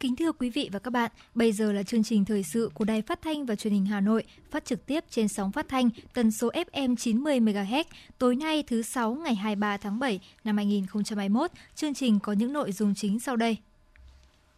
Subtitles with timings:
[0.00, 2.84] Kính thưa quý vị và các bạn, bây giờ là chương trình thời sự của
[2.84, 5.90] Đài Phát thanh và Truyền hình Hà Nội, phát trực tiếp trên sóng phát thanh
[6.14, 7.84] tần số FM 90 MHz.
[8.18, 12.72] Tối nay thứ sáu ngày 23 tháng 7 năm 2021, chương trình có những nội
[12.72, 13.56] dung chính sau đây.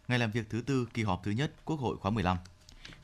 [0.08, 2.36] Ngày làm việc thứ tư kỳ họp thứ nhất Quốc hội khóa 15.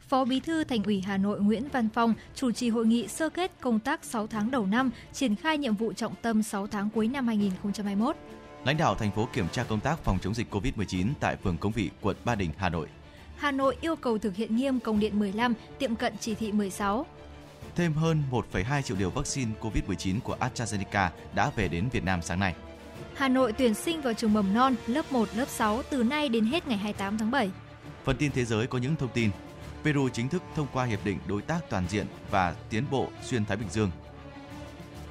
[0.08, 3.28] Phó Bí thư Thành ủy Hà Nội Nguyễn Văn Phong chủ trì hội nghị sơ
[3.28, 6.90] kết công tác 6 tháng đầu năm, triển khai nhiệm vụ trọng tâm 6 tháng
[6.90, 8.16] cuối năm 2021.
[8.68, 11.72] Lãnh đạo thành phố kiểm tra công tác phòng chống dịch COVID-19 tại phường Cống
[11.72, 12.86] Vị, quận Ba Đình, Hà Nội.
[13.36, 17.06] Hà Nội yêu cầu thực hiện nghiêm công điện 15, tiệm cận chỉ thị 16.
[17.76, 22.40] Thêm hơn 1,2 triệu liều vaccine COVID-19 của AstraZeneca đã về đến Việt Nam sáng
[22.40, 22.54] nay.
[23.14, 26.44] Hà Nội tuyển sinh vào trường mầm non lớp 1, lớp 6 từ nay đến
[26.44, 27.50] hết ngày 28 tháng 7.
[28.04, 29.30] Phần tin thế giới có những thông tin.
[29.84, 33.44] Peru chính thức thông qua hiệp định đối tác toàn diện và tiến bộ xuyên
[33.44, 33.90] Thái Bình Dương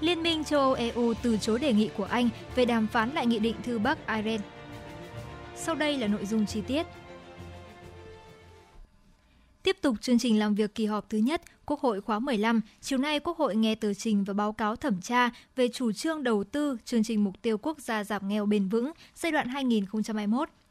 [0.01, 3.25] Liên minh châu Âu EU từ chối đề nghị của Anh về đàm phán lại
[3.25, 4.41] nghị định thư Bắc Ireland.
[5.55, 6.85] Sau đây là nội dung chi tiết.
[9.63, 12.99] Tiếp tục chương trình làm việc kỳ họp thứ nhất, Quốc hội khóa 15, chiều
[12.99, 16.43] nay Quốc hội nghe tờ trình và báo cáo thẩm tra về chủ trương đầu
[16.43, 19.49] tư chương trình mục tiêu quốc gia giảm nghèo bền vững giai đoạn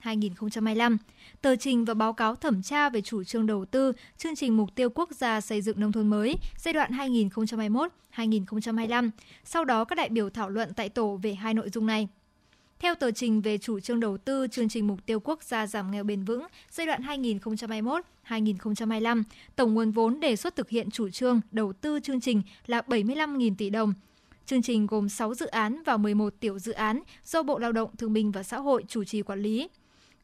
[0.07, 0.99] 2025,
[1.43, 4.75] Tờ trình và báo cáo thẩm tra về chủ trương đầu tư chương trình mục
[4.75, 9.11] tiêu quốc gia xây dựng nông thôn mới giai đoạn 2021-2025.
[9.45, 12.09] Sau đó các đại biểu thảo luận tại tổ về hai nội dung này.
[12.79, 15.91] Theo tờ trình về chủ trương đầu tư chương trình mục tiêu quốc gia giảm
[15.91, 17.03] nghèo bền vững giai đoạn
[18.29, 19.23] 2021-2025,
[19.57, 23.55] tổng nguồn vốn đề xuất thực hiện chủ trương đầu tư chương trình là 75.000
[23.59, 23.95] tỷ đồng.
[24.47, 27.91] Chương trình gồm 6 dự án và 11 tiểu dự án do Bộ Lao động
[27.99, 29.69] Thương binh và Xã hội chủ trì quản lý.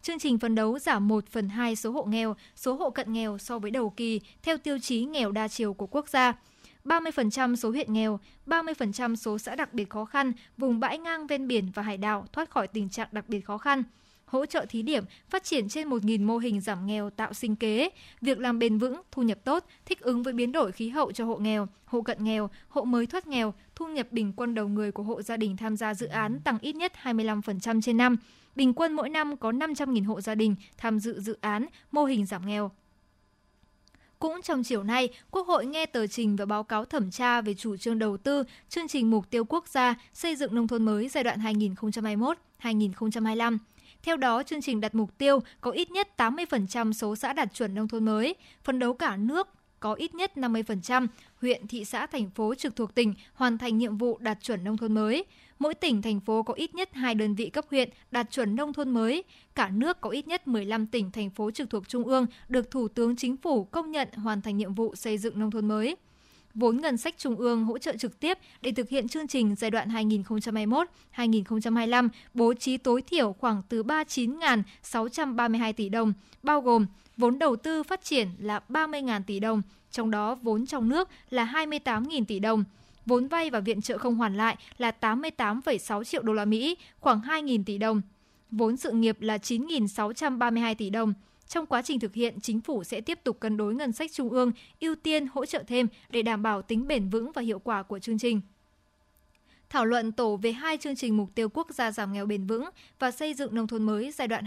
[0.02, 3.38] Chương trình phấn đấu giảm 1 phần 2 số hộ nghèo, số hộ cận nghèo
[3.38, 6.32] so với đầu kỳ theo tiêu chí nghèo đa chiều của quốc gia–
[6.84, 11.48] 30% số huyện nghèo, 30% số xã đặc biệt khó khăn, vùng bãi ngang ven
[11.48, 13.82] biển và hải đảo thoát khỏi tình trạng đặc biệt khó khăn
[14.32, 17.88] hỗ trợ thí điểm phát triển trên 1.000 mô hình giảm nghèo tạo sinh kế,
[18.20, 21.24] việc làm bền vững, thu nhập tốt, thích ứng với biến đổi khí hậu cho
[21.24, 24.92] hộ nghèo, hộ cận nghèo, hộ mới thoát nghèo, thu nhập bình quân đầu người
[24.92, 28.16] của hộ gia đình tham gia dự án tăng ít nhất 25% trên năm.
[28.56, 32.26] Bình quân mỗi năm có 500.000 hộ gia đình tham dự dự án mô hình
[32.26, 32.70] giảm nghèo.
[34.18, 37.54] Cũng trong chiều nay, Quốc hội nghe tờ trình và báo cáo thẩm tra về
[37.54, 41.08] chủ trương đầu tư chương trình mục tiêu quốc gia xây dựng nông thôn mới
[41.08, 41.40] giai đoạn
[42.60, 43.58] 2021-2025.
[44.02, 47.74] Theo đó, chương trình đặt mục tiêu có ít nhất 80% số xã đạt chuẩn
[47.74, 49.48] nông thôn mới, phấn đấu cả nước
[49.80, 53.98] có ít nhất 50% huyện, thị xã, thành phố trực thuộc tỉnh hoàn thành nhiệm
[53.98, 55.24] vụ đạt chuẩn nông thôn mới.
[55.58, 58.72] Mỗi tỉnh, thành phố có ít nhất 2 đơn vị cấp huyện đạt chuẩn nông
[58.72, 59.24] thôn mới.
[59.54, 62.88] Cả nước có ít nhất 15 tỉnh, thành phố trực thuộc Trung ương được Thủ
[62.88, 65.96] tướng Chính phủ công nhận hoàn thành nhiệm vụ xây dựng nông thôn mới
[66.54, 69.70] vốn ngân sách trung ương hỗ trợ trực tiếp để thực hiện chương trình giai
[69.70, 69.88] đoạn
[71.16, 76.86] 2021-2025 bố trí tối thiểu khoảng từ 39.632 tỷ đồng, bao gồm
[77.16, 81.44] vốn đầu tư phát triển là 30.000 tỷ đồng, trong đó vốn trong nước là
[81.44, 82.64] 28.000 tỷ đồng,
[83.06, 87.20] vốn vay và viện trợ không hoàn lại là 88,6 triệu đô la Mỹ, khoảng
[87.20, 88.02] 2.000 tỷ đồng.
[88.50, 91.14] Vốn sự nghiệp là 9.632 tỷ đồng.
[91.52, 94.30] Trong quá trình thực hiện, chính phủ sẽ tiếp tục cân đối ngân sách trung
[94.30, 97.82] ương, ưu tiên hỗ trợ thêm để đảm bảo tính bền vững và hiệu quả
[97.82, 98.40] của chương trình
[99.70, 102.64] thảo luận tổ về hai chương trình mục tiêu quốc gia giảm nghèo bền vững
[102.98, 104.44] và xây dựng nông thôn mới giai đoạn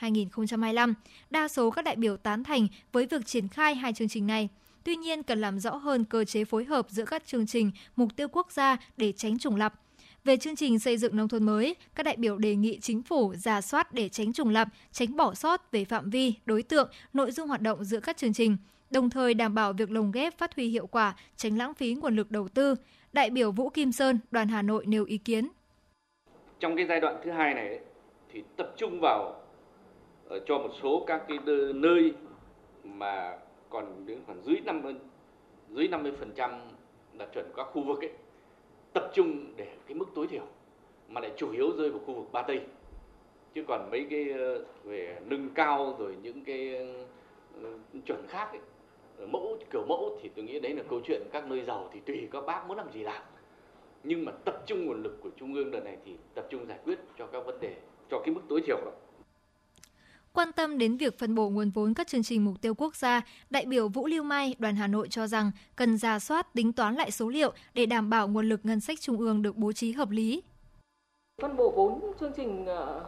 [0.00, 0.94] 2021-2025.
[1.30, 4.48] Đa số các đại biểu tán thành với việc triển khai hai chương trình này.
[4.84, 8.16] Tuy nhiên, cần làm rõ hơn cơ chế phối hợp giữa các chương trình mục
[8.16, 9.74] tiêu quốc gia để tránh trùng lập.
[10.24, 13.34] Về chương trình xây dựng nông thôn mới, các đại biểu đề nghị chính phủ
[13.34, 17.30] giả soát để tránh trùng lặp, tránh bỏ sót về phạm vi, đối tượng, nội
[17.30, 18.56] dung hoạt động giữa các chương trình,
[18.90, 22.16] đồng thời đảm bảo việc lồng ghép phát huy hiệu quả, tránh lãng phí nguồn
[22.16, 22.74] lực đầu tư.
[23.12, 25.48] Đại biểu Vũ Kim Sơn, đoàn Hà Nội nêu ý kiến.
[26.60, 27.80] Trong cái giai đoạn thứ hai này
[28.32, 29.42] thì tập trung vào
[30.28, 31.38] ở cho một số các cái
[31.74, 32.12] nơi
[32.84, 33.38] mà
[33.70, 34.94] còn đến khoảng dưới 50
[35.70, 36.60] dưới 50%
[37.12, 38.10] đạt chuẩn các khu vực ấy
[38.94, 40.46] tập trung để cái mức tối thiểu
[41.08, 42.60] mà lại chủ yếu rơi vào khu vực ba tây.
[43.54, 46.76] Chứ còn mấy cái ờ, về nâng cao rồi những cái
[47.62, 47.70] ờ,
[48.06, 48.60] chuẩn khác ấy,
[49.26, 52.28] mẫu kiểu mẫu thì tôi nghĩ đấy là câu chuyện các nơi giàu thì tùy
[52.32, 53.22] các bác muốn làm gì làm.
[54.02, 56.78] Nhưng mà tập trung nguồn lực của trung ương đợt này thì tập trung giải
[56.84, 57.74] quyết cho các vấn đề
[58.10, 58.92] cho cái mức tối thiểu đó.
[60.34, 63.22] Quan tâm đến việc phân bổ nguồn vốn các chương trình mục tiêu quốc gia,
[63.50, 66.94] đại biểu Vũ Lưu Mai, đoàn Hà Nội cho rằng cần ra soát tính toán
[66.94, 69.92] lại số liệu để đảm bảo nguồn lực ngân sách trung ương được bố trí
[69.92, 70.42] hợp lý.
[71.42, 73.00] Phân bổ vốn chương trình ờ,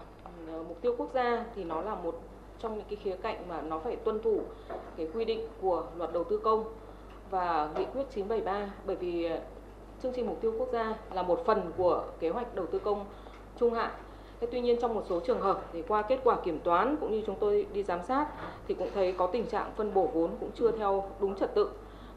[0.48, 2.22] ờ, mục tiêu quốc gia thì nó là một
[2.62, 4.40] trong những cái khía cạnh mà nó phải tuân thủ
[4.96, 6.64] cái quy định của luật đầu tư công
[7.30, 9.40] và nghị quyết 973 bởi vì ờ,
[10.02, 13.06] chương trình mục tiêu quốc gia là một phần của kế hoạch đầu tư công
[13.58, 13.90] trung hạn.
[14.40, 17.12] Thế tuy nhiên trong một số trường hợp thì qua kết quả kiểm toán cũng
[17.12, 18.26] như chúng tôi đi giám sát
[18.68, 21.70] thì cũng thấy có tình trạng phân bổ vốn cũng chưa theo đúng trật tự.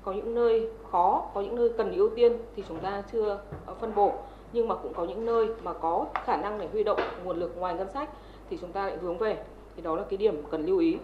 [0.04, 3.74] Có những nơi khó, có những nơi cần ưu tiên thì chúng ta chưa ờ,
[3.74, 4.14] phân bổ
[4.54, 7.58] nhưng mà cũng có những nơi mà có khả năng để huy động nguồn lực
[7.58, 8.10] ngoài ngân sách
[8.50, 9.44] thì chúng ta lại hướng về
[9.76, 10.98] thì đó là cái điểm cần lưu ý.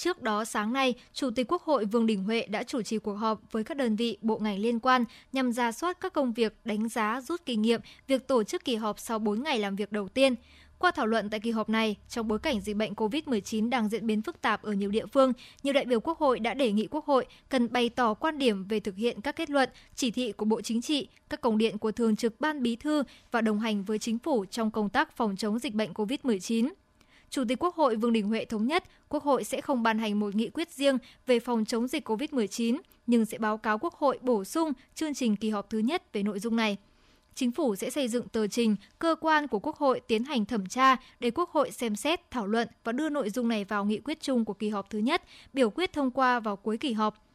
[0.00, 3.14] Trước đó sáng nay, Chủ tịch Quốc hội Vương Đình Huệ đã chủ trì cuộc
[3.14, 6.54] họp với các đơn vị bộ ngành liên quan nhằm ra soát các công việc,
[6.64, 9.92] đánh giá, rút kinh nghiệm việc tổ chức kỳ họp sau 4 ngày làm việc
[9.92, 10.34] đầu tiên.
[10.78, 14.06] Qua thảo luận tại kỳ họp này, trong bối cảnh dịch bệnh COVID-19 đang diễn
[14.06, 15.32] biến phức tạp ở nhiều địa phương,
[15.62, 18.64] nhiều đại biểu Quốc hội đã đề nghị Quốc hội cần bày tỏ quan điểm
[18.64, 21.78] về thực hiện các kết luận, chỉ thị của Bộ Chính trị, các công điện
[21.78, 25.16] của Thường trực Ban Bí thư và đồng hành với Chính phủ trong công tác
[25.16, 26.68] phòng chống dịch bệnh COVID-19.
[27.30, 30.20] Chủ tịch Quốc hội Vương Đình Huệ thống nhất, Quốc hội sẽ không ban hành
[30.20, 34.18] một nghị quyết riêng về phòng chống dịch COVID-19, nhưng sẽ báo cáo Quốc hội
[34.22, 36.76] bổ sung chương trình kỳ họp thứ nhất về nội dung này.
[37.34, 40.66] Chính phủ sẽ xây dựng tờ trình cơ quan của Quốc hội tiến hành thẩm
[40.66, 44.00] tra để Quốc hội xem xét, thảo luận và đưa nội dung này vào nghị
[44.00, 45.22] quyết chung của kỳ họp thứ nhất,
[45.52, 47.29] biểu quyết thông qua vào cuối kỳ họp.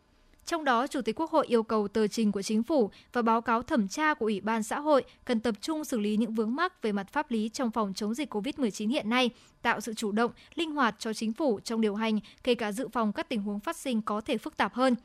[0.45, 3.41] Trong đó, Chủ tịch Quốc hội yêu cầu tờ trình của chính phủ và báo
[3.41, 6.55] cáo thẩm tra của Ủy ban xã hội cần tập trung xử lý những vướng
[6.55, 9.29] mắc về mặt pháp lý trong phòng chống dịch COVID-19 hiện nay,
[9.61, 12.87] tạo sự chủ động, linh hoạt cho chính phủ trong điều hành, kể cả dự
[12.87, 14.95] phòng các tình huống phát sinh có thể phức tạp hơn.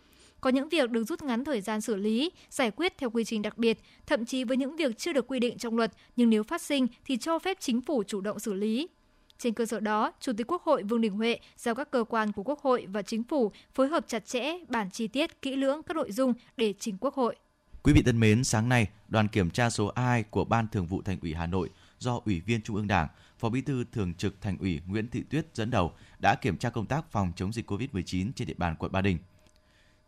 [0.41, 3.43] Có những việc được rút ngắn thời gian xử lý, giải quyết theo quy trình
[3.43, 6.43] đặc biệt, thậm chí với những việc chưa được quy định trong luật, nhưng nếu
[6.43, 8.89] phát sinh thì cho phép chính phủ chủ động xử lý,
[9.41, 12.33] trên cơ sở đó, Chủ tịch Quốc hội Vương Đình Huệ giao các cơ quan
[12.33, 15.83] của Quốc hội và Chính phủ phối hợp chặt chẽ, bản chi tiết, kỹ lưỡng
[15.83, 17.37] các nội dung để trình Quốc hội.
[17.83, 21.03] Quý vị thân mến, sáng nay, đoàn kiểm tra số 2 của Ban Thường vụ
[21.03, 23.09] Thành ủy Hà Nội do Ủy viên Trung ương Đảng,
[23.39, 26.71] Phó Bí thư Thường trực Thành ủy Nguyễn Thị Tuyết dẫn đầu đã kiểm tra
[26.71, 29.19] công tác phòng chống dịch COVID-19 trên địa bàn quận Ba Đình.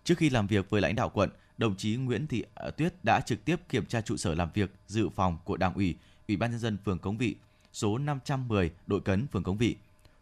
[0.04, 3.20] Trước khi làm việc với lãnh đạo quận, đồng chí Nguyễn Thị à, Tuyết đã
[3.20, 5.96] trực tiếp kiểm tra trụ sở làm việc dự phòng của Đảng ủy,
[6.28, 7.36] Ủy ban nhân dân phường Cống Vị,
[7.72, 9.76] số 510 Đội Cấn, phường Cống Vị.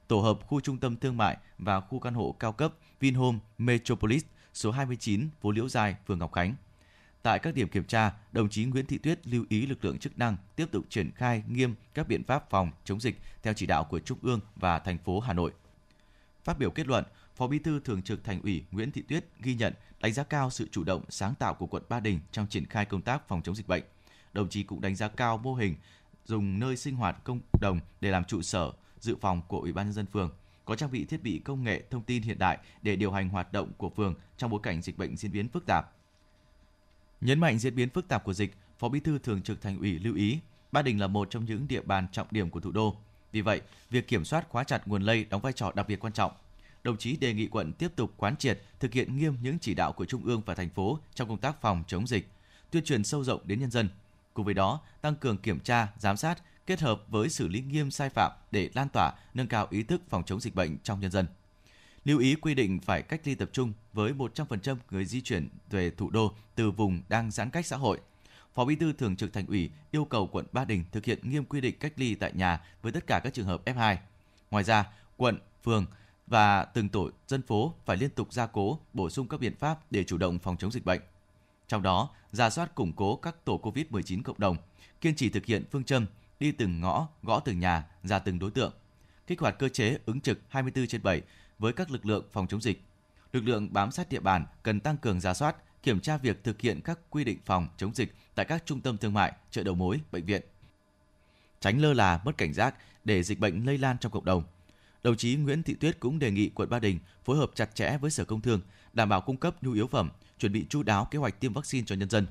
[0.09, 4.25] Tổ hợp khu trung tâm thương mại và khu căn hộ cao cấp Vinhome Metropolis
[4.55, 6.55] số 29 phố Liễu Giai, phường Ngọc Khánh.
[7.23, 10.19] Tại các điểm kiểm tra, đồng chí Nguyễn Thị Tuyết lưu ý lực lượng chức
[10.19, 13.85] năng tiếp tục triển khai nghiêm các biện pháp phòng chống dịch theo chỉ đạo
[13.85, 15.53] của Trung ương và thành phố Hà Nội.
[16.45, 17.05] Phát biểu kết luận,
[17.37, 20.51] Phó Bí thư Thường trực Thành ủy Nguyễn Thị Tuyết ghi nhận, đánh giá cao
[20.51, 23.43] sự chủ động, sáng tạo của quận Ba Đình trong triển khai công tác phòng
[23.43, 23.83] chống dịch bệnh.
[24.33, 25.75] Đồng chí cũng đánh giá cao mô hình
[26.31, 29.87] dùng nơi sinh hoạt cộng đồng để làm trụ sở dự phòng của Ủy ban
[29.87, 30.31] nhân dân phường,
[30.65, 33.53] có trang bị thiết bị công nghệ thông tin hiện đại để điều hành hoạt
[33.53, 35.93] động của phường trong bối cảnh dịch bệnh diễn biến phức tạp.
[37.21, 39.99] Nhấn mạnh diễn biến phức tạp của dịch, Phó Bí thư Thường trực Thành ủy
[39.99, 40.39] lưu ý,
[40.73, 42.97] Ba Đình là một trong những địa bàn trọng điểm của thủ đô.
[43.33, 43.61] Vì vậy,
[43.91, 46.33] việc kiểm soát khóa chặt nguồn lây đóng vai trò đặc biệt quan trọng.
[46.83, 49.93] Đồng chí đề nghị quận tiếp tục quán triệt, thực hiện nghiêm những chỉ đạo
[49.93, 52.29] của Trung ương và thành phố trong công tác phòng chống dịch,
[52.71, 53.89] tuyên truyền sâu rộng đến nhân dân,
[54.35, 57.91] Cùng với đó, tăng cường kiểm tra, giám sát, kết hợp với xử lý nghiêm
[57.91, 61.11] sai phạm để lan tỏa, nâng cao ý thức phòng chống dịch bệnh trong nhân
[61.11, 61.27] dân.
[62.05, 65.91] Lưu ý quy định phải cách ly tập trung với 100% người di chuyển về
[65.91, 68.01] thủ đô từ vùng đang giãn cách xã hội.
[68.55, 71.45] Phó Bí thư Thường trực Thành ủy yêu cầu quận Ba Đình thực hiện nghiêm
[71.45, 73.97] quy định cách ly tại nhà với tất cả các trường hợp F2.
[74.51, 75.87] Ngoài ra, quận, phường
[76.27, 79.93] và từng tổ dân phố phải liên tục gia cố, bổ sung các biện pháp
[79.93, 81.01] để chủ động phòng chống dịch bệnh.
[81.71, 84.57] Trong đó, ra soát củng cố các tổ COVID-19 cộng đồng,
[85.01, 86.07] kiên trì thực hiện phương châm
[86.41, 88.73] đi từng ngõ, gõ từng nhà, ra từng đối tượng.
[89.27, 91.23] Kích hoạt cơ chế ứng trực 24 trên 7
[91.59, 92.83] với các lực lượng phòng chống dịch.
[93.33, 96.61] Lực lượng bám sát địa bàn cần tăng cường ra soát, kiểm tra việc thực
[96.61, 99.75] hiện các quy định phòng chống dịch tại các trung tâm thương mại, chợ đầu
[99.75, 100.43] mối, bệnh viện.
[101.61, 102.75] Tránh lơ là, mất cảnh giác
[103.05, 104.43] để dịch bệnh lây lan trong cộng đồng.
[105.03, 107.99] Đồng chí Nguyễn Thị Tuyết cũng đề nghị quận Ba Đình phối hợp chặt chẽ
[108.01, 108.61] với Sở Công Thương,
[108.93, 110.11] đảm bảo cung cấp nhu yếu phẩm,
[110.41, 112.27] chuẩn bị chu đáo kế hoạch tiêm vaccine cho nhân dân.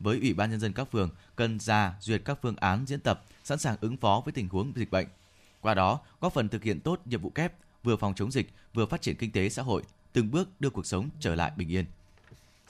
[0.00, 3.24] Với Ủy ban nhân dân các phường cần ra duyệt các phương án diễn tập
[3.44, 5.06] sẵn sàng ứng phó với tình huống dịch bệnh.
[5.60, 8.86] Qua đó, góp phần thực hiện tốt nhiệm vụ kép, vừa phòng chống dịch, vừa
[8.86, 9.82] phát triển kinh tế xã hội,
[10.12, 11.84] từng bước đưa cuộc sống trở lại bình yên.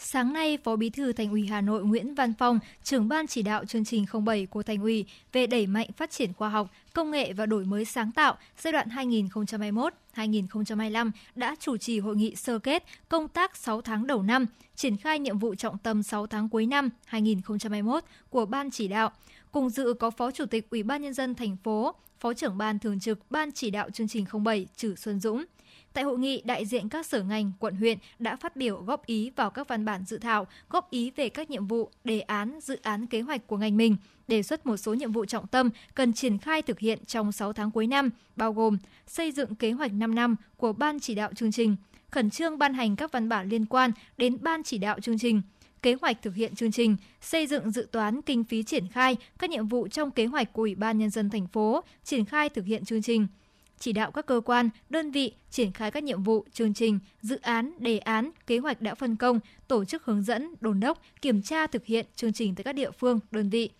[0.02, 3.42] Sáng nay, Phó Bí thư Thành ủy Hà Nội Nguyễn Văn Phong, trưởng ban chỉ
[3.42, 7.11] đạo chương trình 07 của Thành ủy về đẩy mạnh phát triển khoa học, công
[7.11, 8.88] nghệ và đổi mới sáng tạo giai đoạn
[10.14, 14.97] 2021-2025 đã chủ trì hội nghị sơ kết công tác 6 tháng đầu năm, triển
[14.97, 19.11] khai nhiệm vụ trọng tâm 6 tháng cuối năm 2021 của ban chỉ đạo.
[19.52, 22.78] Cùng dự có Phó Chủ tịch Ủy ban nhân dân thành phố, Phó trưởng ban
[22.78, 25.45] thường trực Ban chỉ đạo chương trình 07 Trử Xuân Dũng.
[25.92, 29.30] Tại hội nghị, đại diện các sở ngành, quận huyện đã phát biểu góp ý
[29.37, 32.78] vào các văn bản dự thảo, góp ý về các nhiệm vụ, đề án, dự
[32.82, 33.97] án kế hoạch của ngành mình,
[34.28, 37.52] đề xuất một số nhiệm vụ trọng tâm cần triển khai thực hiện trong 6
[37.52, 41.30] tháng cuối năm, bao gồm xây dựng kế hoạch 5 năm của Ban chỉ đạo
[41.37, 41.76] chương trình,
[42.11, 45.42] khẩn trương ban hành các văn bản liên quan đến Ban chỉ đạo chương trình,
[45.82, 49.50] kế hoạch thực hiện chương trình, xây dựng dự toán kinh phí triển khai các
[49.50, 52.66] nhiệm vụ trong kế hoạch của Ủy ban nhân dân thành phố, triển khai thực
[52.66, 53.26] hiện chương trình,
[53.80, 57.38] chỉ đạo các cơ quan, đơn vị triển khai các nhiệm vụ, chương trình, dự
[57.42, 61.42] án, đề án, kế hoạch đã phân công, tổ chức hướng dẫn, đồn đốc, kiểm
[61.42, 63.70] tra thực hiện chương trình tại các địa phương, đơn vị.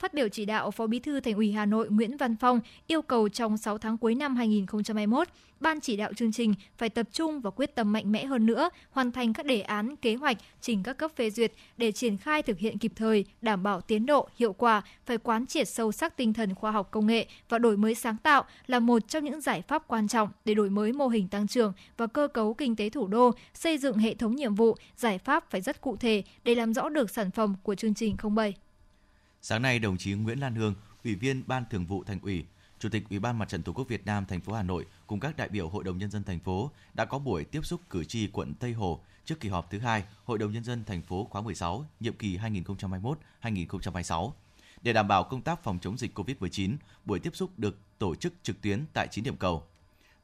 [0.00, 3.02] Phát biểu chỉ đạo, Phó Bí thư Thành ủy Hà Nội Nguyễn Văn Phong yêu
[3.02, 5.28] cầu trong 6 tháng cuối năm 2021,
[5.60, 8.70] Ban chỉ đạo chương trình phải tập trung và quyết tâm mạnh mẽ hơn nữa,
[8.90, 12.42] hoàn thành các đề án, kế hoạch trình các cấp phê duyệt để triển khai
[12.42, 16.16] thực hiện kịp thời, đảm bảo tiến độ, hiệu quả, phải quán triệt sâu sắc
[16.16, 19.40] tinh thần khoa học công nghệ và đổi mới sáng tạo là một trong những
[19.40, 22.76] giải pháp quan trọng để đổi mới mô hình tăng trưởng và cơ cấu kinh
[22.76, 26.22] tế thủ đô, xây dựng hệ thống nhiệm vụ, giải pháp phải rất cụ thể
[26.44, 28.54] để làm rõ được sản phẩm của chương trình 07.
[29.42, 32.44] Sáng nay, đồng chí Nguyễn Lan Hương, Ủy viên Ban Thường vụ Thành ủy,
[32.78, 35.20] Chủ tịch Ủy ban Mặt trận Tổ quốc Việt Nam thành phố Hà Nội cùng
[35.20, 38.04] các đại biểu Hội đồng nhân dân thành phố đã có buổi tiếp xúc cử
[38.04, 41.24] tri quận Tây Hồ trước kỳ họp thứ hai Hội đồng nhân dân thành phố
[41.30, 42.38] khóa 16, nhiệm kỳ
[43.42, 44.32] 2021-2026.
[44.82, 48.32] Để đảm bảo công tác phòng chống dịch COVID-19, buổi tiếp xúc được tổ chức
[48.42, 49.62] trực tuyến tại 9 điểm cầu.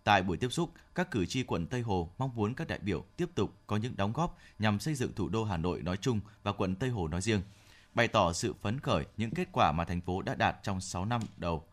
[0.04, 3.04] Tại buổi tiếp xúc, các cử tri quận Tây Hồ mong muốn các đại biểu
[3.16, 6.20] tiếp tục có những đóng góp nhằm xây dựng thủ đô Hà Nội nói chung
[6.42, 7.42] và quận Tây Hồ nói riêng–
[7.96, 11.04] bày tỏ sự phấn khởi những kết quả mà thành phố đã đạt trong 6
[11.04, 11.64] năm đầu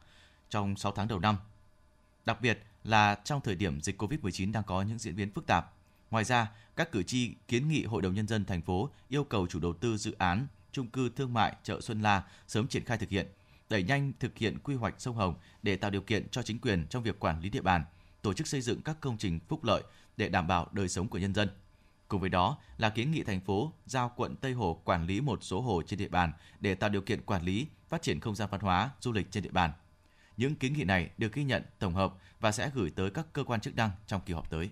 [0.49, 1.37] trong 6 tháng đầu năm.
[2.25, 5.73] Đặc biệt là trong thời điểm dịch Covid-19 đang có những diễn biến phức tạp.
[6.11, 9.47] Ngoài ra, các cử tri kiến nghị Hội đồng nhân dân thành phố yêu cầu
[9.47, 12.97] chủ đầu tư dự án trung cư thương mại chợ Xuân La sớm triển khai
[12.97, 13.27] thực hiện,
[13.69, 16.87] đẩy nhanh thực hiện quy hoạch sông Hồng để tạo điều kiện cho chính quyền
[16.89, 17.83] trong việc quản lý địa bàn,
[18.21, 19.83] tổ chức xây dựng các công trình phúc lợi
[20.17, 21.49] để đảm bảo đời sống của nhân dân.
[22.13, 25.43] Cùng với đó là kiến nghị thành phố giao quận Tây Hồ quản lý một
[25.43, 28.49] số hồ trên địa bàn để tạo điều kiện quản lý, phát triển không gian
[28.51, 29.71] văn hóa, du lịch trên địa bàn.
[30.37, 33.43] Những kiến nghị này được ghi nhận, tổng hợp và sẽ gửi tới các cơ
[33.43, 34.69] quan chức năng trong kỳ họp tới.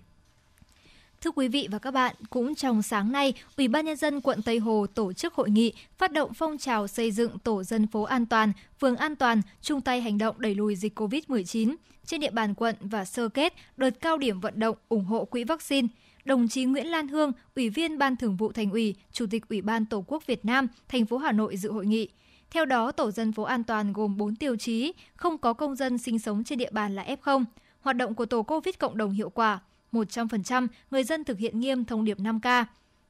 [1.20, 4.42] Thưa quý vị và các bạn, cũng trong sáng nay, Ủy ban nhân dân quận
[4.42, 8.02] Tây Hồ tổ chức hội nghị phát động phong trào xây dựng tổ dân phố
[8.02, 11.74] an toàn, phường an toàn, chung tay hành động đẩy lùi dịch COVID-19
[12.06, 15.44] trên địa bàn quận và sơ kết đợt cao điểm vận động ủng hộ quỹ
[15.44, 15.88] vaccine
[16.24, 19.62] đồng chí Nguyễn Lan Hương, Ủy viên Ban Thường vụ Thành ủy, Chủ tịch Ủy
[19.62, 22.08] ban Tổ quốc Việt Nam, thành phố Hà Nội dự hội nghị.
[22.50, 25.98] Theo đó, tổ dân phố an toàn gồm 4 tiêu chí, không có công dân
[25.98, 27.44] sinh sống trên địa bàn là F0,
[27.80, 29.60] hoạt động của tổ COVID cộng đồng hiệu quả,
[29.92, 32.64] 100% người dân thực hiện nghiêm thông điệp 5K,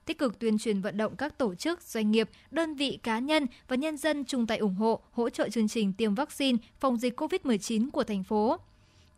[0.05, 3.47] tích cực tuyên truyền vận động các tổ chức, doanh nghiệp, đơn vị cá nhân
[3.69, 7.21] và nhân dân chung tay ủng hộ, hỗ trợ chương trình tiêm vaccine phòng dịch
[7.21, 8.57] COVID-19 của thành phố.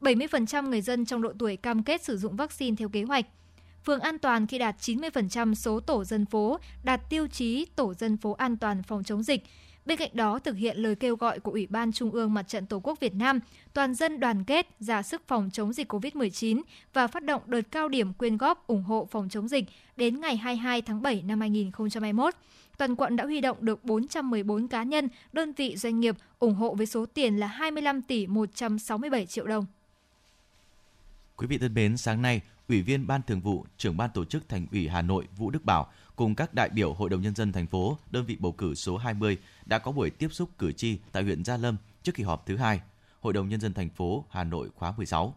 [0.01, 3.27] 70% người dân trong độ tuổi cam kết sử dụng vaccine theo kế hoạch–
[3.87, 8.17] phường an toàn khi đạt 90% số tổ dân phố đạt tiêu chí tổ dân
[8.17, 9.43] phố an toàn phòng chống dịch.
[9.87, 12.67] Bên cạnh đó, thực hiện lời kêu gọi của Ủy ban Trung ương Mặt trận
[12.67, 13.41] Tổ quốc Việt Nam,
[13.73, 16.63] toàn dân đoàn kết, ra sức phòng chống dịch COVID-19
[16.93, 19.65] và phát động đợt cao điểm quyên góp ủng hộ phòng chống dịch
[19.97, 22.35] đến ngày 22 tháng 7 năm 2021
[22.79, 26.75] toàn quận đã huy động được 414 cá nhân, đơn vị doanh nghiệp ủng hộ
[26.75, 29.67] với số tiền là 25 tỷ 167 triệu đồng.
[31.37, 34.49] Quý vị thân mến, sáng nay, Ủy viên Ban Thường vụ, trưởng ban tổ chức
[34.49, 37.53] Thành ủy Hà Nội Vũ Đức Bảo cùng các đại biểu Hội đồng nhân dân
[37.53, 40.99] thành phố, đơn vị bầu cử số 20 đã có buổi tiếp xúc cử tri
[41.13, 42.81] tại huyện Gia Lâm trước kỳ họp thứ hai
[43.21, 45.35] Hội đồng nhân dân thành phố Hà Nội khóa 16.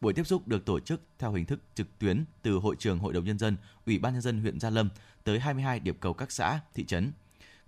[0.00, 3.12] Buổi tiếp xúc được tổ chức theo hình thức trực tuyến từ Hội trường Hội
[3.12, 4.88] đồng nhân dân, Ủy ban nhân dân huyện Gia Lâm
[5.24, 7.12] tới 22 điểm cầu các xã, thị trấn.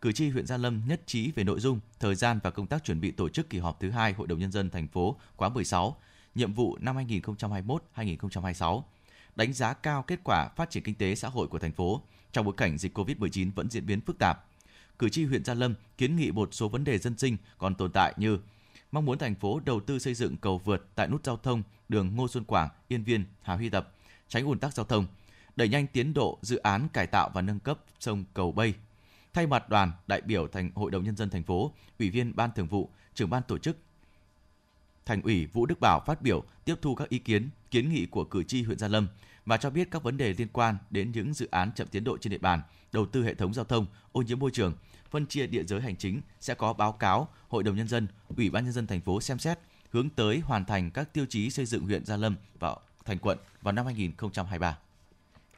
[0.00, 2.84] Cử tri huyện Gia Lâm nhất trí về nội dung, thời gian và công tác
[2.84, 5.48] chuẩn bị tổ chức kỳ họp thứ hai Hội đồng nhân dân thành phố khóa
[5.48, 5.96] 16
[6.34, 8.82] nhiệm vụ năm 2021-2026,
[9.36, 12.44] đánh giá cao kết quả phát triển kinh tế xã hội của thành phố trong
[12.44, 14.44] bối cảnh dịch COVID-19 vẫn diễn biến phức tạp.
[14.98, 17.92] Cử tri huyện Gia Lâm kiến nghị một số vấn đề dân sinh còn tồn
[17.92, 18.38] tại như
[18.92, 22.16] mong muốn thành phố đầu tư xây dựng cầu vượt tại nút giao thông đường
[22.16, 23.92] Ngô Xuân Quảng, Yên Viên, Hà Huy Tập,
[24.28, 25.06] tránh ùn tắc giao thông,
[25.56, 28.74] đẩy nhanh tiến độ dự án cải tạo và nâng cấp sông Cầu Bay.
[29.32, 32.50] Thay mặt đoàn đại biểu thành Hội đồng nhân dân thành phố, Ủy viên Ban
[32.52, 33.76] Thường vụ, trưởng ban tổ chức
[35.06, 38.24] Thành ủy Vũ Đức Bảo phát biểu tiếp thu các ý kiến, kiến nghị của
[38.24, 39.08] cử tri huyện Gia Lâm
[39.46, 42.18] và cho biết các vấn đề liên quan đến những dự án chậm tiến độ
[42.18, 44.74] trên địa bàn, đầu tư hệ thống giao thông, ô nhiễm môi trường,
[45.10, 48.06] phân chia địa giới hành chính sẽ có báo cáo Hội đồng nhân dân,
[48.36, 49.58] Ủy ban nhân dân thành phố xem xét
[49.90, 53.38] hướng tới hoàn thành các tiêu chí xây dựng huyện Gia Lâm vào thành quận
[53.62, 54.78] vào năm 2023.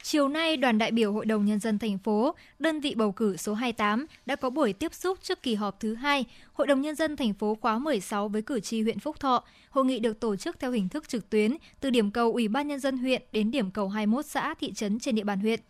[0.07, 3.37] Chiều nay, đoàn đại biểu Hội đồng Nhân dân thành phố, đơn vị bầu cử
[3.37, 6.95] số 28 đã có buổi tiếp xúc trước kỳ họp thứ hai Hội đồng Nhân
[6.95, 9.45] dân thành phố khóa 16 với cử tri huyện Phúc Thọ.
[9.71, 12.69] Hội nghị được tổ chức theo hình thức trực tuyến từ điểm cầu Ủy ban
[12.69, 15.61] Nhân dân huyện đến điểm cầu 21 xã, thị trấn trên địa bàn huyện.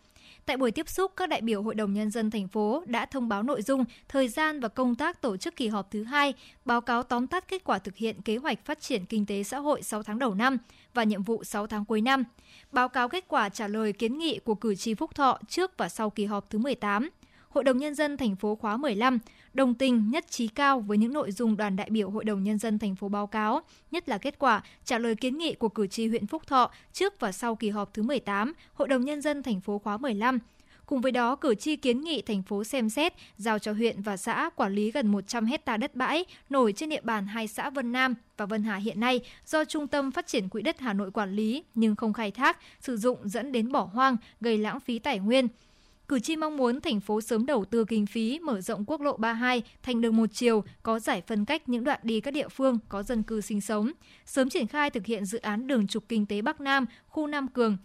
[0.45, 3.29] Tại buổi tiếp xúc, các đại biểu Hội đồng Nhân dân thành phố đã thông
[3.29, 6.33] báo nội dung, thời gian và công tác tổ chức kỳ họp thứ hai,
[6.65, 9.59] báo cáo tóm tắt kết quả thực hiện kế hoạch phát triển kinh tế xã
[9.59, 10.57] hội 6 tháng đầu năm
[10.93, 12.23] và nhiệm vụ 6 tháng cuối năm,
[12.71, 15.89] báo cáo kết quả trả lời kiến nghị của cử tri Phúc Thọ trước và
[15.89, 17.09] sau kỳ họp thứ 18.
[17.55, 19.19] Hội đồng Nhân dân thành phố khóa 15
[19.53, 22.57] đồng tình nhất trí cao với những nội dung đoàn đại biểu Hội đồng Nhân
[22.57, 25.87] dân thành phố báo cáo, nhất là kết quả trả lời kiến nghị của cử
[25.87, 29.43] tri huyện Phúc Thọ trước và sau kỳ họp thứ 18 Hội đồng Nhân dân
[29.43, 30.39] thành phố khóa 15.
[30.85, 34.17] Cùng với đó, cử tri kiến nghị thành phố xem xét giao cho huyện và
[34.17, 37.91] xã quản lý gần 100 hecta đất bãi nổi trên địa bàn hai xã Vân
[37.91, 41.11] Nam và Vân Hà hiện nay do Trung tâm Phát triển Quỹ đất Hà Nội
[41.11, 44.99] quản lý nhưng không khai thác, sử dụng dẫn đến bỏ hoang, gây lãng phí
[44.99, 45.47] tài nguyên.
[46.07, 49.17] Cử tri mong muốn thành phố sớm đầu tư kinh phí mở rộng quốc lộ
[49.17, 52.79] 32 thành đường một chiều có giải phân cách những đoạn đi các địa phương
[52.89, 53.91] có dân cư sinh sống,
[54.25, 57.47] sớm triển khai thực hiện dự án đường trục kinh tế Bắc Nam, khu Nam
[57.47, 57.77] Cường,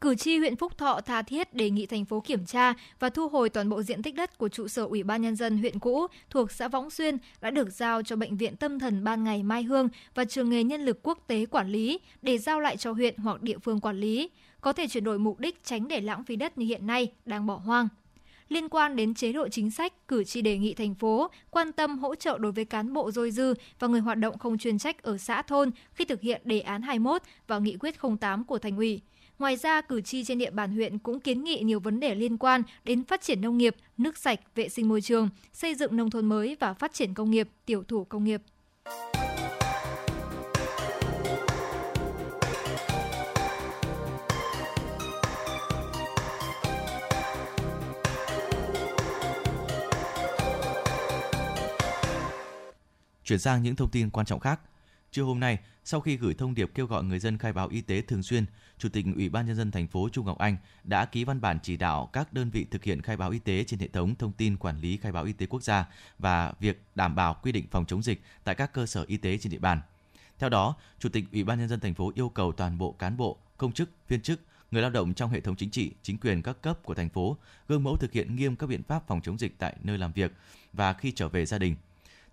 [0.00, 3.28] Cử tri huyện Phúc Thọ tha thiết đề nghị thành phố kiểm tra và thu
[3.28, 6.06] hồi toàn bộ diện tích đất của trụ sở Ủy ban Nhân dân huyện cũ
[6.30, 9.62] thuộc xã Võng Xuyên đã được giao cho Bệnh viện Tâm thần Ban Ngày Mai
[9.62, 13.16] Hương và Trường nghề Nhân lực Quốc tế quản lý để giao lại cho huyện
[13.16, 14.30] hoặc địa phương quản lý
[14.60, 17.46] có thể chuyển đổi mục đích tránh để lãng phí đất như hiện nay đang
[17.46, 17.88] bỏ hoang.
[18.48, 21.98] Liên quan đến chế độ chính sách, cử tri đề nghị thành phố quan tâm
[21.98, 25.02] hỗ trợ đối với cán bộ dôi dư và người hoạt động không chuyên trách
[25.02, 28.76] ở xã thôn khi thực hiện đề án 21 và nghị quyết 08 của thành
[28.76, 29.00] ủy.
[29.40, 32.38] Ngoài ra, cử tri trên địa bàn huyện cũng kiến nghị nhiều vấn đề liên
[32.38, 36.10] quan đến phát triển nông nghiệp, nước sạch, vệ sinh môi trường, xây dựng nông
[36.10, 38.42] thôn mới và phát triển công nghiệp, tiểu thủ công nghiệp.
[53.24, 54.60] Chuyển sang những thông tin quan trọng khác.
[55.12, 57.80] Trưa hôm nay, sau khi gửi thông điệp kêu gọi người dân khai báo y
[57.80, 58.44] tế thường xuyên,
[58.78, 61.58] Chủ tịch Ủy ban nhân dân thành phố Trung Ngọc Anh đã ký văn bản
[61.62, 64.32] chỉ đạo các đơn vị thực hiện khai báo y tế trên hệ thống thông
[64.32, 65.86] tin quản lý khai báo y tế quốc gia
[66.18, 69.38] và việc đảm bảo quy định phòng chống dịch tại các cơ sở y tế
[69.38, 69.80] trên địa bàn.
[70.38, 73.16] Theo đó, Chủ tịch Ủy ban nhân dân thành phố yêu cầu toàn bộ cán
[73.16, 76.42] bộ, công chức, viên chức, người lao động trong hệ thống chính trị, chính quyền
[76.42, 77.36] các cấp của thành phố
[77.68, 80.32] gương mẫu thực hiện nghiêm các biện pháp phòng chống dịch tại nơi làm việc
[80.72, 81.76] và khi trở về gia đình,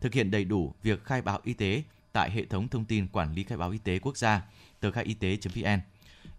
[0.01, 3.33] thực hiện đầy đủ việc khai báo y tế tại hệ thống thông tin quản
[3.33, 4.41] lý khai báo y tế quốc gia
[4.79, 5.79] tờ khai y tế.vn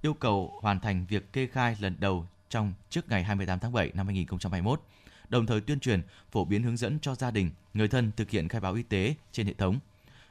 [0.02, 3.90] yêu cầu hoàn thành việc kê khai lần đầu trong trước ngày 28 tháng 7
[3.94, 4.82] năm 2021,
[5.28, 8.48] đồng thời tuyên truyền, phổ biến hướng dẫn cho gia đình, người thân thực hiện
[8.48, 9.78] khai báo y tế trên hệ thống.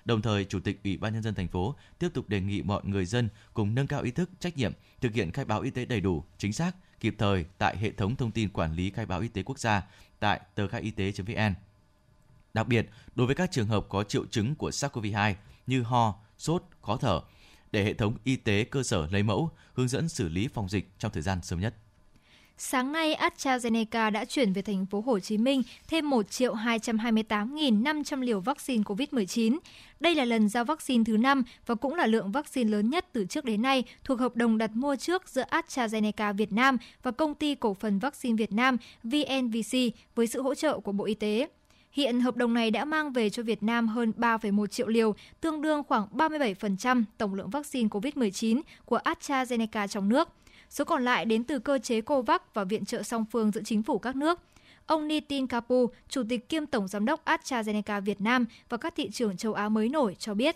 [0.06, 2.82] Đồng thời, Chủ tịch Ủy ban nhân dân thành phố tiếp tục đề nghị mọi
[2.86, 5.86] người dân cùng nâng cao ý thức, trách nhiệm, thực hiện khai báo y tế
[5.86, 9.19] đầy đủ, chính xác, kịp thời tại hệ thống thông tin quản lý khai báo
[9.19, 9.84] y tế quốc gia
[10.19, 11.54] tại tờ khai y tế.vn.
[12.54, 15.34] Đặc biệt, đối với các trường hợp có triệu chứng của SARS-CoV-2
[15.68, 17.22] như ho, sốt, khó thở,
[17.72, 20.90] để hệ thống y tế cơ sở lấy mẫu, hướng dẫn xử lý phòng dịch
[21.00, 21.74] trong thời gian sớm nhất.
[22.60, 28.22] Sáng nay, AstraZeneca đã chuyển về thành phố Hồ Chí Minh thêm 1 triệu 228.500
[28.22, 29.58] liều vaccine COVID-19.
[30.00, 33.26] Đây là lần giao vaccine thứ 5 và cũng là lượng vaccine lớn nhất từ
[33.26, 37.36] trước đến nay thuộc hợp đồng đặt mua trước giữa AstraZeneca Việt Nam và Công
[37.36, 39.78] ty Cổ phần Vaccine Việt Nam VNVC
[40.16, 41.48] với sự hỗ trợ của Bộ Y tế.
[41.98, 45.62] Hiện hợp đồng này đã mang về cho Việt Nam hơn 3,1 triệu liều, tương
[45.62, 50.30] đương khoảng 37% tổng lượng vaccine COVID-19 của AstraZeneca trong nước.
[50.70, 53.84] Số còn lại đến từ cơ chế COVAX và viện trợ song phương giữa chính
[53.84, 54.40] phủ các nước.
[54.86, 59.10] Ông Nitin Kapu, Chủ tịch kiêm Tổng Giám đốc AstraZeneca Việt Nam và các thị
[59.10, 60.56] trường châu Á mới nổi cho biết,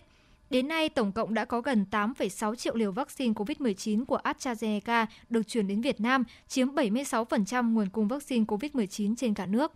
[0.50, 5.48] Đến nay, tổng cộng đã có gần 8,6 triệu liều vaccine COVID-19 của AstraZeneca được
[5.48, 9.74] chuyển đến Việt Nam, chiếm 76% nguồn cung vaccine COVID-19 trên cả nước.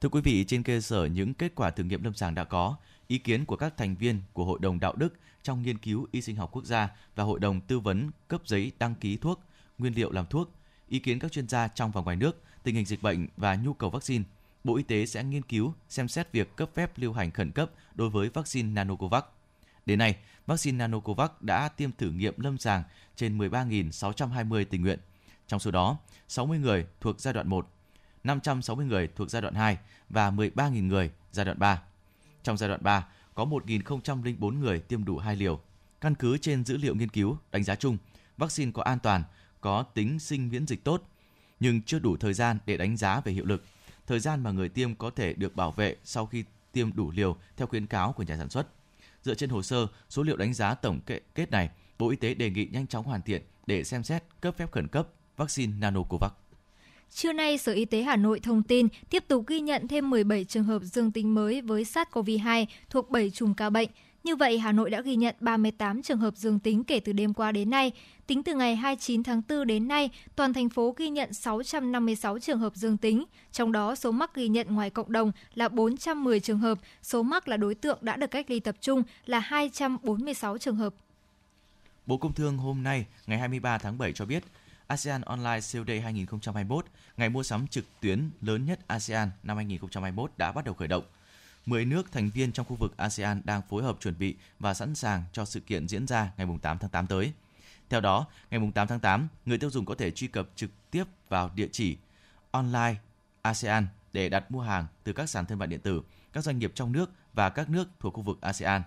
[0.00, 2.76] Thưa quý vị, trên cơ sở những kết quả thử nghiệm lâm sàng đã có,
[3.06, 6.22] ý kiến của các thành viên của Hội đồng Đạo đức trong nghiên cứu y
[6.22, 9.40] sinh học quốc gia và Hội đồng tư vấn cấp giấy đăng ký thuốc,
[9.78, 10.50] nguyên liệu làm thuốc,
[10.88, 13.74] ý kiến các chuyên gia trong và ngoài nước, tình hình dịch bệnh và nhu
[13.74, 14.24] cầu vaccine,
[14.64, 17.70] Bộ Y tế sẽ nghiên cứu xem xét việc cấp phép lưu hành khẩn cấp
[17.94, 19.24] đối với vaccine Nanocovax.
[19.86, 22.82] Đến nay, vaccine Nanocovax đã tiêm thử nghiệm lâm sàng
[23.16, 24.98] trên 13.620 tình nguyện.
[25.46, 27.68] Trong số đó, 60 người thuộc giai đoạn 1
[28.26, 31.82] 560 người thuộc giai đoạn 2 và 13.000 người giai đoạn 3.
[32.42, 35.60] Trong giai đoạn 3, có 1.004 người tiêm đủ hai liều.
[36.00, 37.98] Căn cứ trên dữ liệu nghiên cứu, đánh giá chung,
[38.36, 39.22] vaccine có an toàn,
[39.60, 41.02] có tính sinh miễn dịch tốt,
[41.60, 43.64] nhưng chưa đủ thời gian để đánh giá về hiệu lực.
[44.06, 47.36] Thời gian mà người tiêm có thể được bảo vệ sau khi tiêm đủ liều
[47.56, 48.66] theo khuyến cáo của nhà sản xuất.
[49.22, 51.00] Dựa trên hồ sơ, số liệu đánh giá tổng
[51.34, 54.54] kết này, Bộ Y tế đề nghị nhanh chóng hoàn thiện để xem xét cấp
[54.56, 56.32] phép khẩn cấp vaccine Nanocovax.
[57.10, 60.44] Trưa nay, Sở Y tế Hà Nội thông tin tiếp tục ghi nhận thêm 17
[60.44, 63.88] trường hợp dương tính mới với SARS-CoV-2 thuộc 7 chùm ca bệnh.
[64.24, 67.34] Như vậy, Hà Nội đã ghi nhận 38 trường hợp dương tính kể từ đêm
[67.34, 67.92] qua đến nay.
[68.26, 72.58] Tính từ ngày 29 tháng 4 đến nay, toàn thành phố ghi nhận 656 trường
[72.58, 76.58] hợp dương tính, trong đó số mắc ghi nhận ngoài cộng đồng là 410 trường
[76.58, 80.76] hợp, số mắc là đối tượng đã được cách ly tập trung là 246 trường
[80.76, 80.94] hợp.
[82.06, 84.44] Bộ Công Thương hôm nay, ngày 23 tháng 7 cho biết,
[84.86, 90.32] ASEAN Online Sale Day 2021, ngày mua sắm trực tuyến lớn nhất ASEAN năm 2021
[90.36, 91.04] đã bắt đầu khởi động.
[91.66, 94.94] 10 nước thành viên trong khu vực ASEAN đang phối hợp chuẩn bị và sẵn
[94.94, 97.32] sàng cho sự kiện diễn ra ngày 8 tháng 8 tới.
[97.88, 101.04] Theo đó, ngày 8 tháng 8, người tiêu dùng có thể truy cập trực tiếp
[101.28, 101.96] vào địa chỉ
[102.50, 102.94] online
[103.42, 106.72] ASEAN để đặt mua hàng từ các sàn thương mại điện tử, các doanh nghiệp
[106.74, 108.82] trong nước và các nước thuộc khu vực ASEAN.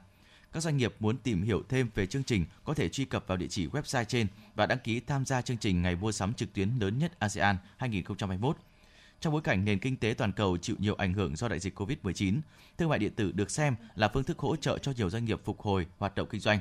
[0.54, 3.38] Các doanh nghiệp muốn tìm hiểu thêm về chương trình có thể truy cập vào
[3.38, 6.54] địa chỉ website trên và đăng ký tham gia chương trình ngày mua sắm trực
[6.54, 8.58] tuyến lớn nhất ASEAN 2021.
[9.20, 11.80] Trong bối cảnh nền kinh tế toàn cầu chịu nhiều ảnh hưởng do đại dịch
[11.80, 12.40] COVID-19,
[12.78, 15.42] thương mại điện tử được xem là phương thức hỗ trợ cho nhiều doanh nghiệp
[15.44, 16.60] phục hồi hoạt động kinh doanh,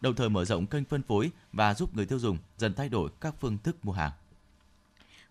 [0.00, 3.10] đồng thời mở rộng kênh phân phối và giúp người tiêu dùng dần thay đổi
[3.20, 4.12] các phương thức mua hàng.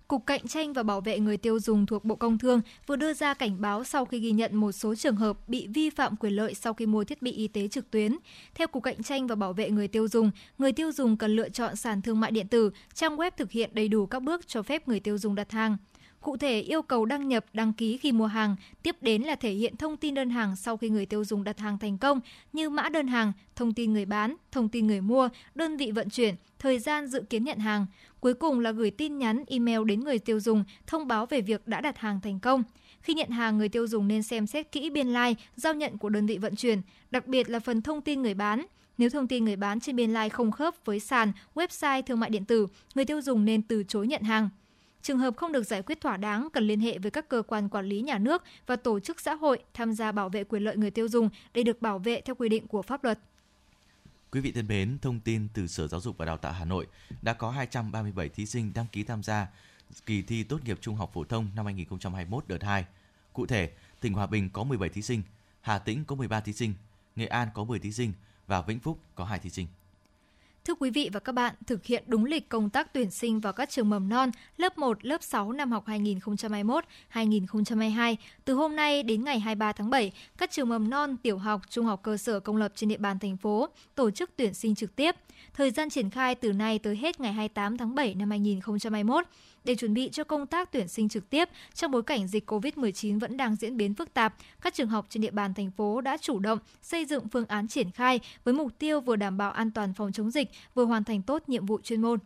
[0.08, 3.14] Cục Cạnh tranh và Bảo vệ người tiêu dùng thuộc Bộ Công Thương vừa đưa
[3.14, 6.34] ra cảnh báo sau khi ghi nhận một số trường hợp bị vi phạm quyền
[6.34, 8.18] lợi sau khi mua thiết bị y tế trực tuyến.
[8.56, 11.50] Theo Cục Cạnh tranh và Bảo vệ người tiêu dùng, người tiêu dùng cần lựa
[11.50, 14.64] chọn sàn thương mại điện tử, trang web thực hiện đầy đủ các bước cho
[14.64, 15.78] phép người tiêu dùng đặt hàng.
[16.26, 19.52] Cụ thể, yêu cầu đăng nhập, đăng ký khi mua hàng, tiếp đến là thể
[19.52, 22.20] hiện thông tin đơn hàng sau khi người tiêu dùng đặt hàng thành công
[22.54, 26.10] như mã đơn hàng, thông tin người bán, thông tin người mua, đơn vị vận
[26.10, 27.86] chuyển, thời gian dự kiến nhận hàng.
[28.20, 31.68] Cuối cùng là gửi tin nhắn, email đến người tiêu dùng thông báo về việc
[31.68, 32.64] đã đặt hàng thành công.
[33.02, 35.98] Khi nhận hàng, người tiêu dùng nên xem xét kỹ biên lai, like, giao nhận
[35.98, 38.66] của đơn vị vận chuyển, đặc biệt là phần thông tin người bán.
[38.98, 42.20] Nếu thông tin người bán trên biên lai like không khớp với sàn, website thương
[42.20, 44.50] mại điện tử, người tiêu dùng nên từ chối nhận hàng.
[45.06, 47.70] Trường hợp không được giải quyết thỏa đáng cần liên hệ với các cơ quan
[47.70, 50.78] quản lý nhà nước và tổ chức xã hội tham gia bảo vệ quyền lợi
[50.78, 53.20] người tiêu dùng để được bảo vệ theo quy định của pháp luật.
[54.32, 56.88] Quý vị thân mến, thông tin từ Sở Giáo dục và Đào tạo Hà Nội
[57.22, 59.48] đã có 237 thí sinh đăng ký tham gia
[60.06, 62.86] kỳ thi tốt nghiệp trung học phổ thông năm 2021 đợt 2.
[63.34, 65.22] Cụ thể, tỉnh Hòa Bình có 17 thí sinh,
[65.62, 66.74] Hà Tĩnh có 13 thí sinh,
[67.16, 68.14] Nghệ An có 10 thí sinh
[68.48, 69.68] và Vĩnh Phúc có 2 thí sinh.
[70.66, 73.54] Thưa quý vị và các bạn, thực hiện đúng lịch công tác tuyển sinh vào
[73.54, 79.24] các trường mầm non lớp 1, lớp 6 năm học 2021-2022, từ hôm nay đến
[79.24, 82.58] ngày 23 tháng 7, các trường mầm non, tiểu học, trung học cơ sở công
[82.58, 85.16] lập trên địa bàn thành phố tổ chức tuyển sinh trực tiếp.
[85.54, 89.26] Thời gian triển khai từ nay tới hết ngày 28 tháng 7 năm 2021
[89.66, 93.20] để chuẩn bị cho công tác tuyển sinh trực tiếp trong bối cảnh dịch COVID-19
[93.20, 96.18] vẫn đang diễn biến phức tạp, các trường học trên địa bàn thành phố đã
[96.18, 99.72] chủ động xây dựng phương án triển khai với mục tiêu vừa đảm bảo an
[99.72, 102.20] toàn phòng chống dịch, vừa hoàn thành tốt nhiệm vụ chuyên môn.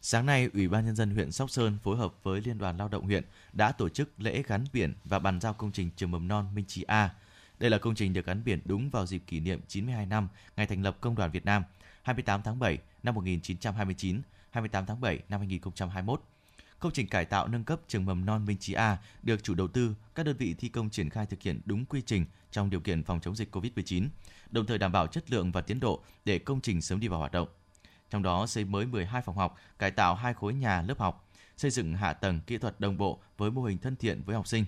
[0.00, 2.88] Sáng nay, Ủy ban nhân dân huyện Sóc Sơn phối hợp với Liên đoàn Lao
[2.88, 6.28] động huyện đã tổ chức lễ gắn biển và bàn giao công trình trường mầm
[6.28, 7.14] non Minh Trí A.
[7.58, 10.66] Đây là công trình được gắn biển đúng vào dịp kỷ niệm 92 năm ngày
[10.66, 11.62] thành lập Công đoàn Việt Nam,
[12.02, 16.22] 28 tháng 7 năm 1929, 28 tháng 7 năm 2021.
[16.80, 19.68] Công trình cải tạo nâng cấp trường mầm non Minh Trí A được chủ đầu
[19.68, 22.80] tư, các đơn vị thi công triển khai thực hiện đúng quy trình trong điều
[22.80, 24.08] kiện phòng chống dịch COVID-19,
[24.50, 27.18] đồng thời đảm bảo chất lượng và tiến độ để công trình sớm đi vào
[27.18, 27.48] hoạt động.
[28.10, 31.70] Trong đó xây mới 12 phòng học, cải tạo hai khối nhà lớp học, xây
[31.70, 34.64] dựng hạ tầng kỹ thuật đồng bộ với mô hình thân thiện với học sinh.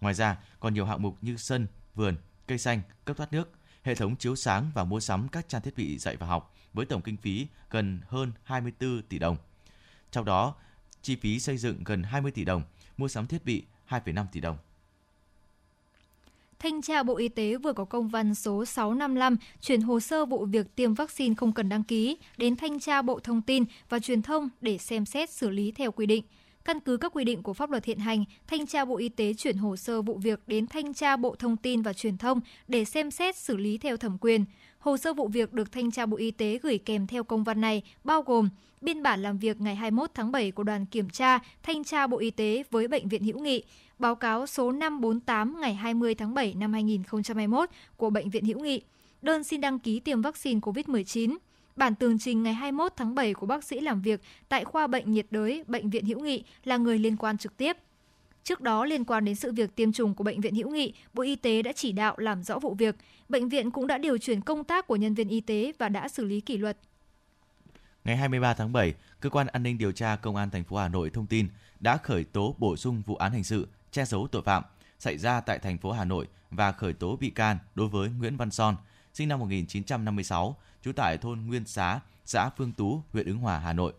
[0.00, 3.94] Ngoài ra, còn nhiều hạng mục như sân, vườn, cây xanh, cấp thoát nước, hệ
[3.94, 7.02] thống chiếu sáng và mua sắm các trang thiết bị dạy và học với tổng
[7.02, 9.36] kinh phí gần hơn 24 tỷ đồng.
[10.10, 10.54] Trong đó,
[11.02, 12.62] chi phí xây dựng gần 20 tỷ đồng,
[12.96, 14.56] mua sắm thiết bị 2,5 tỷ đồng.
[16.58, 20.44] Thanh tra Bộ Y tế vừa có công văn số 655 chuyển hồ sơ vụ
[20.44, 24.22] việc tiêm vaccine không cần đăng ký đến Thanh tra Bộ Thông tin và Truyền
[24.22, 26.24] thông để xem xét xử lý theo quy định.
[26.68, 29.34] Căn cứ các quy định của pháp luật hiện hành, Thanh tra Bộ Y tế
[29.34, 32.84] chuyển hồ sơ vụ việc đến Thanh tra Bộ Thông tin và Truyền thông để
[32.84, 34.44] xem xét xử lý theo thẩm quyền.
[34.78, 37.60] Hồ sơ vụ việc được Thanh tra Bộ Y tế gửi kèm theo công văn
[37.60, 38.48] này bao gồm
[38.80, 42.18] biên bản làm việc ngày 21 tháng 7 của đoàn kiểm tra Thanh tra Bộ
[42.18, 43.62] Y tế với Bệnh viện Hữu Nghị,
[43.98, 48.82] báo cáo số 548 ngày 20 tháng 7 năm 2021 của Bệnh viện Hữu Nghị,
[49.22, 51.36] đơn xin đăng ký tiêm vaccine COVID-19,
[51.78, 55.12] bản tường trình ngày 21 tháng 7 của bác sĩ làm việc tại khoa bệnh
[55.12, 57.76] nhiệt đới Bệnh viện Hữu Nghị là người liên quan trực tiếp.
[58.44, 61.22] Trước đó, liên quan đến sự việc tiêm chủng của Bệnh viện Hữu Nghị, Bộ
[61.22, 62.96] Y tế đã chỉ đạo làm rõ vụ việc.
[63.28, 66.08] Bệnh viện cũng đã điều chuyển công tác của nhân viên y tế và đã
[66.08, 66.78] xử lý kỷ luật.
[68.04, 70.88] Ngày 23 tháng 7, Cơ quan An ninh điều tra Công an thành phố Hà
[70.88, 71.48] Nội thông tin
[71.80, 74.62] đã khởi tố bổ sung vụ án hình sự che giấu tội phạm
[74.98, 78.36] xảy ra tại thành phố Hà Nội và khởi tố bị can đối với Nguyễn
[78.36, 78.76] Văn Son,
[79.18, 83.72] sinh năm 1956, trú tại thôn Nguyên Xá, xã Phương Tú, huyện Ứng Hòa, Hà
[83.72, 83.92] Nội.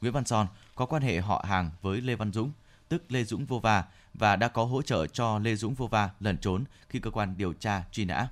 [0.00, 2.52] Nguyễn Văn Son có quan hệ họ hàng với Lê Văn Dũng,
[2.88, 6.10] tức Lê Dũng Vô Va và đã có hỗ trợ cho Lê Dũng Vô Va
[6.20, 8.28] lẩn trốn khi cơ quan điều tra truy nã.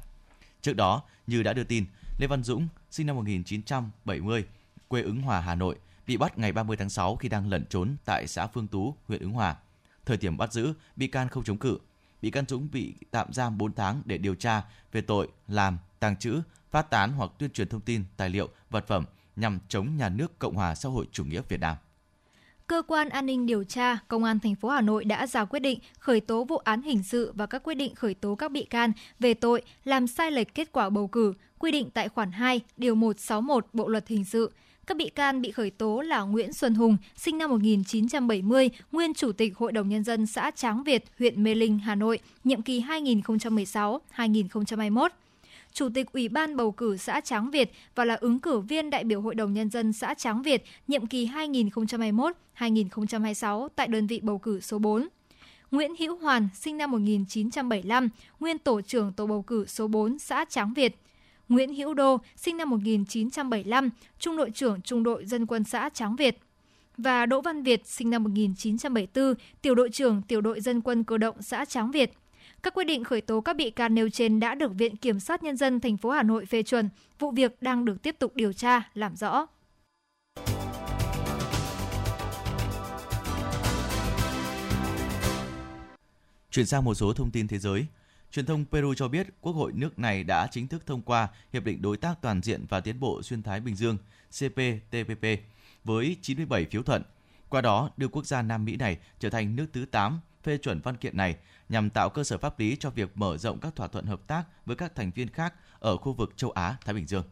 [0.62, 1.84] Trước đó, như đã đưa tin,
[2.18, 4.44] Lê Văn Dũng, sinh năm 1970,
[4.88, 5.76] quê Ứng Hòa, Hà Nội,
[6.06, 9.20] bị bắt ngày 30 tháng 6 khi đang lẩn trốn tại xã Phương Tú, huyện
[9.20, 9.56] Ứng Hòa.
[10.06, 11.78] Thời điểm bắt giữ, bị can không chống cự.
[12.22, 16.16] Bị can Dũng bị tạm giam 4 tháng để điều tra về tội làm, tàng
[16.16, 19.04] trữ, phát tán hoặc tuyên truyền thông tin, tài liệu, vật phẩm
[19.36, 21.76] nhằm chống nhà nước Cộng hòa xã hội chủ nghĩa Việt Nam.
[22.66, 25.60] Cơ quan an ninh điều tra Công an thành phố Hà Nội đã ra quyết
[25.60, 28.64] định khởi tố vụ án hình sự và các quyết định khởi tố các bị
[28.64, 32.60] can về tội làm sai lệch kết quả bầu cử, quy định tại khoản 2,
[32.76, 34.52] điều 161 Bộ luật hình sự.
[34.86, 39.32] Các bị can bị khởi tố là Nguyễn Xuân Hùng, sinh năm 1970, nguyên Chủ
[39.32, 42.80] tịch Hội đồng Nhân dân xã Tráng Việt, huyện Mê Linh, Hà Nội, nhiệm kỳ
[42.80, 45.08] 2016-2021.
[45.72, 49.04] Chủ tịch Ủy ban bầu cử xã Tráng Việt và là ứng cử viên đại
[49.04, 51.26] biểu Hội đồng Nhân dân xã Tráng Việt nhiệm kỳ
[52.56, 55.08] 2021-2026 tại đơn vị bầu cử số 4.
[55.70, 58.08] Nguyễn Hữu Hoàn, sinh năm 1975,
[58.40, 60.96] nguyên tổ trưởng tổ bầu cử số 4 xã Tráng Việt.
[61.48, 66.16] Nguyễn Hữu Đô, sinh năm 1975, trung đội trưởng trung đội dân quân xã Tráng
[66.16, 66.38] Việt
[66.96, 71.18] và Đỗ Văn Việt, sinh năm 1974, tiểu đội trưởng tiểu đội dân quân cơ
[71.18, 72.12] động xã Tráng Việt.
[72.62, 75.42] Các quyết định khởi tố các bị can nêu trên đã được Viện Kiểm sát
[75.42, 76.88] Nhân dân thành phố Hà Nội phê chuẩn.
[77.18, 79.46] Vụ việc đang được tiếp tục điều tra, làm rõ.
[86.50, 87.86] Chuyển sang một số thông tin thế giới.
[88.32, 91.64] Truyền thông Peru cho biết Quốc hội nước này đã chính thức thông qua Hiệp
[91.64, 93.96] định Đối tác Toàn diện và Tiến bộ Xuyên Thái Bình Dương
[94.30, 95.26] CPTPP
[95.84, 97.02] với 97 phiếu thuận.
[97.48, 100.80] Qua đó, đưa quốc gia Nam Mỹ này trở thành nước thứ 8 phê chuẩn
[100.80, 101.36] văn kiện này
[101.70, 104.44] nhằm tạo cơ sở pháp lý cho việc mở rộng các thỏa thuận hợp tác
[104.66, 107.24] với các thành viên khác ở khu vực châu Á Thái Bình Dương.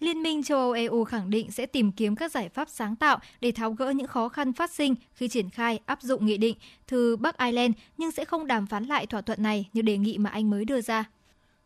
[0.00, 3.18] Liên minh châu Âu EU khẳng định sẽ tìm kiếm các giải pháp sáng tạo
[3.40, 6.56] để tháo gỡ những khó khăn phát sinh khi triển khai áp dụng nghị định
[6.86, 10.18] từ Bắc Ireland nhưng sẽ không đàm phán lại thỏa thuận này như đề nghị
[10.18, 11.04] mà Anh mới đưa ra.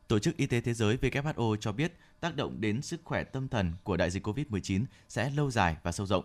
[0.09, 3.49] Tổ chức Y tế Thế giới WHO cho biết tác động đến sức khỏe tâm
[3.49, 6.25] thần của đại dịch COVID-19 sẽ lâu dài và sâu rộng.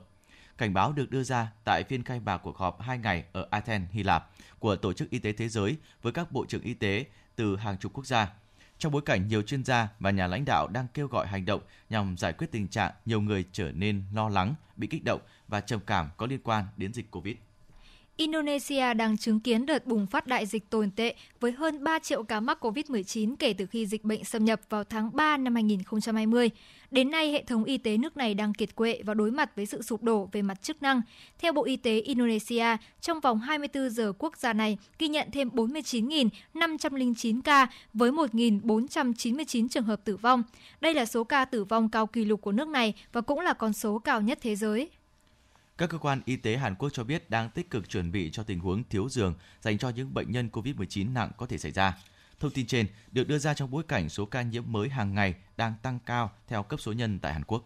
[0.58, 3.92] Cảnh báo được đưa ra tại phiên khai mạc cuộc họp 2 ngày ở Athens,
[3.92, 7.06] Hy Lạp của Tổ chức Y tế Thế giới với các bộ trưởng y tế
[7.36, 8.34] từ hàng chục quốc gia.
[8.78, 11.62] Trong bối cảnh nhiều chuyên gia và nhà lãnh đạo đang kêu gọi hành động
[11.90, 15.62] nhằm giải quyết tình trạng nhiều người trở nên lo lắng, bị kích động và
[15.62, 17.36] trầm cảm có liên quan đến dịch Covid.
[18.18, 22.24] Indonesia đang chứng kiến đợt bùng phát đại dịch tồi tệ với hơn 3 triệu
[22.24, 26.50] ca mắc COVID-19 kể từ khi dịch bệnh xâm nhập vào tháng 3 năm 2020.
[26.92, 29.66] Đến nay, hệ thống y tế nước này đang kiệt quệ và đối mặt với
[29.66, 31.02] sự sụp đổ về mặt chức năng.
[31.40, 32.66] Theo Bộ Y tế Indonesia,
[33.02, 39.84] trong vòng 24 giờ quốc gia này ghi nhận thêm 49.509 ca với 1.499 trường
[39.84, 40.44] hợp tử vong.
[40.82, 43.54] Đây là số ca tử vong cao kỷ lục của nước này và cũng là
[43.54, 44.90] con số cao nhất thế giới.
[45.78, 48.44] Các cơ quan y tế Hàn Quốc cho biết đang tích cực chuẩn bị cho
[48.44, 51.98] tình huống thiếu giường dành cho những bệnh nhân COVID-19 nặng có thể xảy ra.
[52.40, 55.36] Thông tin trên được đưa ra trong bối cảnh số ca nhiễm mới hàng ngày
[55.58, 57.64] đang tăng cao theo cấp số nhân tại Hàn Quốc.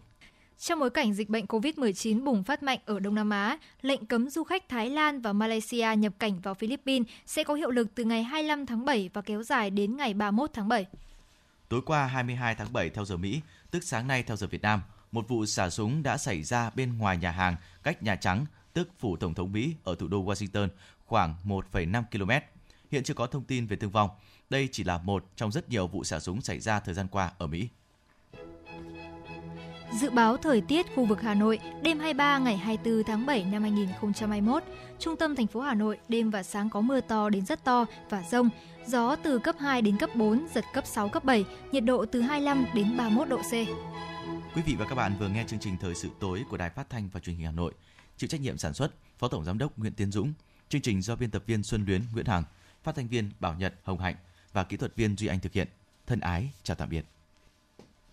[0.58, 4.30] Trong bối cảnh dịch bệnh COVID-19 bùng phát mạnh ở Đông Nam Á, lệnh cấm
[4.30, 8.04] du khách Thái Lan và Malaysia nhập cảnh vào Philippines sẽ có hiệu lực từ
[8.04, 10.86] ngày 25 tháng 7 và kéo dài đến ngày 31 tháng 7.
[11.68, 14.82] Tối qua 22 tháng 7 theo giờ Mỹ, tức sáng nay theo giờ Việt Nam,
[15.12, 18.88] một vụ xả súng đã xảy ra bên ngoài nhà hàng cách Nhà Trắng, tức
[18.98, 20.68] phủ Tổng thống Mỹ ở thủ đô Washington,
[21.06, 22.30] khoảng 1,5 km.
[22.90, 24.10] Hiện chưa có thông tin về thương vong.
[24.50, 27.30] Đây chỉ là một trong rất nhiều vụ xả súng xảy ra thời gian qua
[27.38, 27.68] ở Mỹ.
[30.00, 33.62] Dự báo thời tiết khu vực Hà Nội đêm 23 ngày 24 tháng 7 năm
[33.62, 34.62] 2021,
[34.98, 37.84] trung tâm thành phố Hà Nội đêm và sáng có mưa to đến rất to
[38.10, 38.48] và rông,
[38.86, 42.20] gió từ cấp 2 đến cấp 4, giật cấp 6, cấp 7, nhiệt độ từ
[42.20, 43.52] 25 đến 31 độ C.
[44.54, 46.90] Quý vị và các bạn vừa nghe chương trình Thời sự tối của Đài Phát
[46.90, 47.72] thanh và Truyền hình Hà Nội.
[48.16, 50.32] Chịu trách nhiệm sản xuất Phó Tổng giám đốc Nguyễn Tiến Dũng.
[50.68, 52.44] Chương trình do biên tập viên Xuân Luyến Nguyễn Hằng,
[52.82, 54.16] phát thanh viên Bảo Nhật Hồng Hạnh
[54.52, 55.68] và kỹ thuật viên Duy Anh thực hiện.
[56.06, 57.04] Thân ái chào tạm biệt.